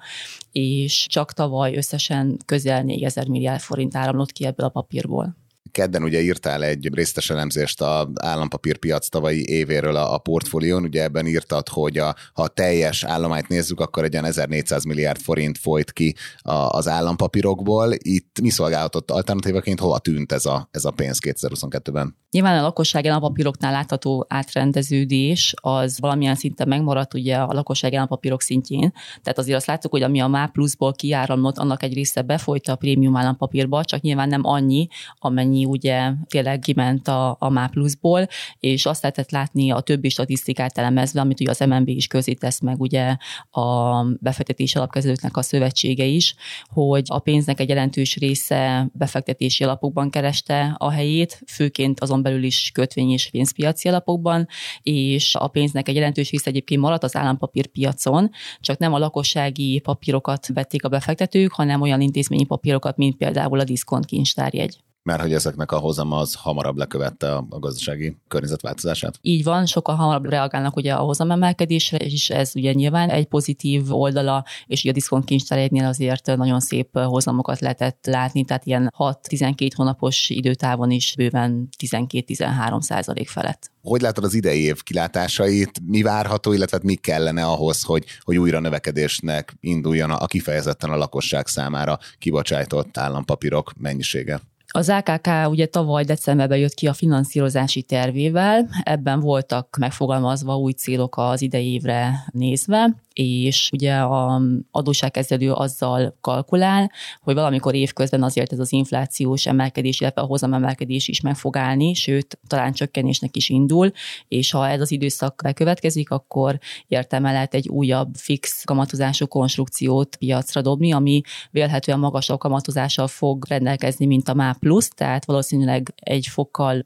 és 0.51 1.07
csak 1.09 1.33
tavaly 1.33 1.75
összesen 1.75 2.37
közel 2.45 2.83
4000 2.83 3.27
milliárd 3.27 3.61
forint 3.61 3.95
áramlott 3.95 4.31
ki 4.31 4.45
ebből 4.45 4.65
a 4.65 4.69
papírból 4.69 5.41
kedden 5.73 6.03
ugye 6.03 6.21
írtál 6.21 6.63
egy 6.63 6.89
résztes 6.93 7.29
elemzést 7.29 7.81
az 7.81 8.07
állampapírpiac 8.13 9.07
tavalyi 9.07 9.49
évéről 9.49 9.95
a, 9.95 10.13
a 10.13 10.17
portfólión, 10.17 10.83
ugye 10.83 11.03
ebben 11.03 11.27
írtad, 11.27 11.69
hogy 11.69 11.97
a, 11.97 12.15
ha 12.33 12.43
a 12.43 12.47
teljes 12.47 13.03
állományt 13.03 13.47
nézzük, 13.47 13.79
akkor 13.79 14.03
egy 14.03 14.13
olyan 14.13 14.25
1400 14.25 14.83
milliárd 14.83 15.19
forint 15.19 15.57
folyt 15.57 15.91
ki 15.91 16.15
a, 16.41 16.53
az 16.53 16.87
állampapírokból. 16.87 17.93
Itt 17.97 18.41
mi 18.41 18.49
szolgálhatott 18.49 19.11
alternatívaként, 19.11 19.79
hova 19.79 19.99
tűnt 19.99 20.31
ez 20.31 20.45
a, 20.45 20.67
ez 20.71 20.85
a 20.85 20.91
pénz 20.91 21.19
2022-ben? 21.21 22.15
Nyilván 22.31 22.57
a 22.57 22.61
lakossági 22.61 23.07
állampapíroknál 23.07 23.71
látható 23.71 24.25
átrendeződés 24.29 25.53
az 25.61 25.99
valamilyen 25.99 26.35
szinten 26.35 26.67
megmaradt 26.67 27.13
ugye 27.13 27.35
a 27.35 27.53
lakossági 27.53 27.95
állampapírok 27.95 28.41
szintjén. 28.41 28.93
Tehát 29.21 29.39
azért 29.39 29.57
azt 29.57 29.67
láttuk, 29.67 29.91
hogy 29.91 30.01
ami 30.01 30.21
a 30.21 30.27
MÁ 30.27 30.45
pluszból 30.45 30.93
kiáramlott, 30.93 31.57
annak 31.57 31.83
egy 31.83 31.93
része 31.93 32.21
befolyta 32.21 32.71
a 32.71 32.75
prémium 32.75 33.15
állampapírba, 33.15 33.83
csak 33.83 34.01
nyilván 34.01 34.29
nem 34.29 34.45
annyi, 34.45 34.87
amennyi 35.19 35.62
ami 35.63 35.71
ugye 35.71 36.11
tényleg 36.27 36.59
kiment 36.59 37.07
a, 37.07 37.35
a 37.39 37.49
MÁ 37.49 37.67
pluszból, 37.67 38.27
és 38.59 38.85
azt 38.85 39.01
lehetett 39.01 39.31
látni 39.31 39.71
a 39.71 39.79
többi 39.79 40.09
statisztikát 40.09 40.77
elemezve, 40.77 41.21
amit 41.21 41.39
ugye 41.39 41.49
az 41.49 41.59
MNB 41.59 41.87
is 41.87 42.07
közé 42.07 42.33
tesz 42.33 42.59
meg 42.59 42.81
ugye 42.81 43.15
a 43.51 44.01
befektetési 44.19 44.77
alapkezelőknek 44.77 45.37
a 45.37 45.41
szövetsége 45.41 46.05
is, 46.05 46.35
hogy 46.67 47.03
a 47.07 47.19
pénznek 47.19 47.59
egy 47.59 47.69
jelentős 47.69 48.15
része 48.15 48.87
befektetési 48.93 49.63
alapokban 49.63 50.09
kereste 50.09 50.75
a 50.77 50.89
helyét, 50.89 51.41
főként 51.47 51.99
azon 51.99 52.21
belül 52.21 52.43
is 52.43 52.71
kötvény 52.73 53.11
és 53.11 53.29
pénzpiaci 53.29 53.87
alapokban, 53.87 54.47
és 54.81 55.35
a 55.35 55.47
pénznek 55.47 55.87
egy 55.87 55.95
jelentős 55.95 56.31
része 56.31 56.49
egyébként 56.49 56.81
maradt 56.81 57.03
az 57.03 57.15
állampapírpiacon, 57.15 58.29
csak 58.59 58.77
nem 58.77 58.93
a 58.93 58.97
lakossági 58.97 59.79
papírokat 59.79 60.47
vették 60.47 60.83
a 60.83 60.89
befektetők, 60.89 61.51
hanem 61.51 61.81
olyan 61.81 62.01
intézményi 62.01 62.45
papírokat, 62.45 62.97
mint 62.97 63.17
például 63.17 63.59
a 63.59 63.63
diszkont 63.63 64.05
kincstárjegy 64.05 64.83
mert 65.03 65.21
hogy 65.21 65.33
ezeknek 65.33 65.71
a 65.71 65.77
hozama 65.77 66.17
az 66.17 66.33
hamarabb 66.33 66.77
lekövette 66.77 67.35
a, 67.35 67.45
a 67.49 67.59
gazdasági 67.59 68.17
környezetváltozását. 68.27 69.19
Így 69.21 69.43
van, 69.43 69.65
sokkal 69.65 69.95
hamarabb 69.95 70.25
reagálnak 70.25 70.75
ugye 70.75 70.93
a 70.93 71.03
hozamemelkedésre, 71.03 71.97
és 71.97 72.29
ez 72.29 72.51
ugye 72.55 72.73
nyilván 72.73 73.09
egy 73.09 73.25
pozitív 73.25 73.93
oldala, 73.93 74.45
és 74.65 74.81
ugye 74.81 74.89
a 74.89 74.93
diszkont 74.93 75.25
kincstárjegynél 75.25 75.85
azért 75.85 76.25
nagyon 76.25 76.59
szép 76.59 76.97
hozamokat 76.97 77.59
lehetett 77.59 78.05
látni, 78.05 78.45
tehát 78.45 78.65
ilyen 78.65 78.93
6-12 78.97 79.69
hónapos 79.75 80.29
időtávon 80.29 80.91
is 80.91 81.13
bőven 81.17 81.69
12-13 81.79 82.81
százalék 82.81 83.29
felett. 83.29 83.71
Hogy 83.81 84.01
látod 84.01 84.23
az 84.23 84.33
idei 84.33 84.61
év 84.61 84.83
kilátásait, 84.83 85.79
mi 85.87 86.01
várható, 86.01 86.53
illetve 86.53 86.79
mi 86.83 86.95
kellene 86.95 87.45
ahhoz, 87.45 87.83
hogy, 87.83 88.05
hogy 88.21 88.37
újra 88.37 88.59
növekedésnek 88.59 89.55
induljon 89.59 90.11
a 90.11 90.25
kifejezetten 90.25 90.89
a 90.89 90.95
lakosság 90.95 91.47
számára 91.47 91.99
kibocsájtott 92.19 92.97
állampapírok 92.97 93.71
mennyisége? 93.77 94.41
Az 94.75 94.89
AKK 94.89 95.27
ugye 95.49 95.65
tavaly 95.65 96.03
decemberben 96.03 96.57
jött 96.57 96.73
ki 96.73 96.87
a 96.87 96.93
finanszírozási 96.93 97.81
tervével, 97.81 98.69
ebben 98.83 99.19
voltak 99.19 99.77
megfogalmazva 99.79 100.57
új 100.57 100.71
célok 100.71 101.17
az 101.17 101.41
idei 101.41 101.73
évre 101.73 102.25
nézve, 102.31 102.95
és 103.13 103.69
ugye 103.73 103.95
a 103.95 104.41
adósságkezelő 104.71 105.51
azzal 105.51 106.17
kalkulál, 106.21 106.91
hogy 107.21 107.33
valamikor 107.33 107.75
évközben 107.75 108.23
azért 108.23 108.51
ez 108.51 108.59
az 108.59 108.71
inflációs 108.71 109.45
emelkedés, 109.45 110.01
illetve 110.01 110.21
a 110.21 110.25
hozamemelkedés 110.25 111.07
is 111.07 111.21
meg 111.21 111.35
fog 111.35 111.57
állni, 111.57 111.93
sőt, 111.93 112.39
talán 112.47 112.73
csökkenésnek 112.73 113.35
is 113.35 113.49
indul, 113.49 113.91
és 114.27 114.51
ha 114.51 114.67
ez 114.67 114.81
az 114.81 114.91
időszak 114.91 115.41
bekövetkezik, 115.43 116.09
akkor 116.09 116.59
értelme 116.87 117.31
lehet 117.31 117.53
egy 117.53 117.69
újabb 117.69 118.15
fix 118.15 118.63
kamatozású 118.63 119.27
konstrukciót 119.27 120.15
piacra 120.15 120.61
dobni, 120.61 120.91
ami 120.91 121.21
vélhetően 121.51 121.99
magasabb 121.99 122.39
kamatozással 122.39 123.07
fog 123.07 123.45
rendelkezni, 123.47 124.05
mint 124.05 124.29
a 124.29 124.33
MÁ 124.33 124.55
plusz, 124.59 124.89
tehát 124.89 125.25
valószínűleg 125.25 125.93
egy 125.95 126.27
fokkal 126.27 126.83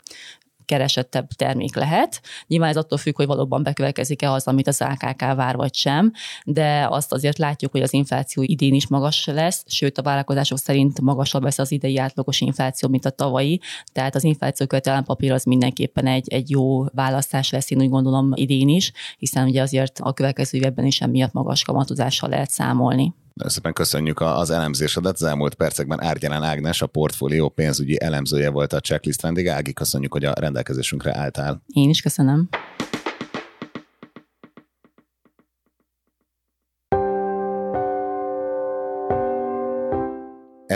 keresettebb 0.67 1.27
termék 1.27 1.75
lehet. 1.75 2.21
Nyilván 2.47 2.69
ez 2.69 2.77
attól 2.77 2.97
függ, 2.97 3.15
hogy 3.15 3.25
valóban 3.25 3.63
bekövetkezik-e 3.63 4.31
az, 4.31 4.47
amit 4.47 4.67
az 4.67 4.81
AKK 4.81 5.21
vár, 5.21 5.55
vagy 5.55 5.75
sem, 5.75 6.11
de 6.45 6.87
azt 6.89 7.13
azért 7.13 7.37
látjuk, 7.37 7.71
hogy 7.71 7.81
az 7.81 7.93
infláció 7.93 8.43
idén 8.43 8.73
is 8.73 8.87
magas 8.87 9.25
lesz, 9.25 9.63
sőt 9.67 9.97
a 9.97 10.01
várakozások 10.01 10.57
szerint 10.57 11.01
magasabb 11.01 11.43
lesz 11.43 11.59
az 11.59 11.71
idei 11.71 11.97
átlagos 11.97 12.41
infláció, 12.41 12.89
mint 12.89 13.05
a 13.05 13.09
tavalyi, 13.09 13.59
tehát 13.91 14.15
az 14.15 14.23
infláció 14.23 14.65
követelem 14.65 15.03
papír 15.03 15.31
az 15.31 15.43
mindenképpen 15.43 16.07
egy, 16.07 16.27
egy 16.29 16.49
jó 16.49 16.83
választás 16.85 17.49
lesz, 17.49 17.71
én 17.71 17.81
úgy 17.81 17.89
gondolom 17.89 18.31
idén 18.35 18.69
is, 18.69 18.91
hiszen 19.17 19.47
ugye 19.47 19.61
azért 19.61 19.99
a 19.99 20.13
következő 20.13 20.57
évben 20.57 20.85
is 20.85 21.01
emiatt 21.01 21.33
magas 21.33 21.63
kamatozással 21.63 22.29
lehet 22.29 22.49
számolni. 22.49 23.13
Nagyon 23.37 23.51
szépen 23.51 23.73
köszönjük 23.73 24.21
az 24.21 24.49
elemzésedet. 24.49 25.13
Az 25.13 25.23
elmúlt 25.23 25.53
percekben 25.53 26.03
Árgyalán 26.03 26.43
Ágnes, 26.43 26.81
a 26.81 26.87
portfólió 26.87 27.49
pénzügyi 27.49 28.01
elemzője 28.01 28.49
volt 28.49 28.73
a 28.73 28.79
checklist 28.79 29.21
vendége. 29.21 29.53
Ági, 29.53 29.73
köszönjük, 29.73 30.13
hogy 30.13 30.25
a 30.25 30.33
rendelkezésünkre 30.39 31.17
álltál. 31.17 31.61
Én 31.67 31.89
is 31.89 32.01
köszönöm. 32.01 32.49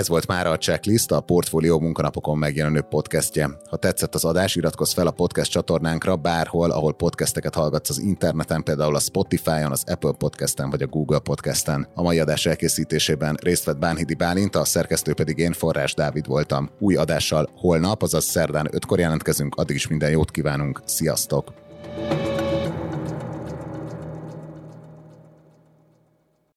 Ez 0.01 0.08
volt 0.08 0.27
már 0.27 0.48
a 0.48 0.58
Checklist, 0.58 1.12
a 1.12 1.20
Portfólió 1.20 1.79
munkanapokon 1.79 2.38
megjelenő 2.38 2.81
podcastje. 2.81 3.50
Ha 3.70 3.77
tetszett 3.77 4.15
az 4.15 4.25
adás, 4.25 4.55
iratkozz 4.55 4.93
fel 4.93 5.08
a 5.08 5.12
podcast 5.12 5.51
csatornánkra 5.51 6.15
bárhol, 6.15 6.72
ahol 6.72 6.93
podcasteket 6.93 7.55
hallgatsz 7.55 7.89
az 7.89 8.00
interneten, 8.00 8.63
például 8.63 8.96
a 8.96 9.00
Spotify-on, 9.00 9.72
az 9.72 9.84
Apple 9.88 10.12
Podcasten 10.12 10.70
vagy 10.70 10.81
a 10.81 10.87
Google 10.87 11.20
Podcasten. 11.20 11.87
A 11.94 12.01
mai 12.01 12.20
adás 12.20 12.46
elkészítésében 12.46 13.37
részt 13.42 13.64
vett 13.64 13.77
Bánhidi 13.77 14.14
Bálint, 14.14 14.55
a 14.55 14.66
szerkesztő 14.66 15.14
pedig 15.14 15.37
én, 15.37 15.53
Forrás 15.53 15.94
Dávid 15.94 16.27
voltam. 16.27 16.70
Új 16.79 16.96
adással 16.96 17.50
holnap, 17.55 18.01
azaz 18.01 18.25
szerdán 18.25 18.68
ötkor 18.72 19.00
jelentkezünk, 19.00 19.55
addig 19.55 19.75
is 19.75 19.87
minden 19.87 20.11
jót 20.11 20.31
kívánunk, 20.31 20.81
sziasztok! 20.85 21.53
thank 21.94 22.25
you 22.25 22.30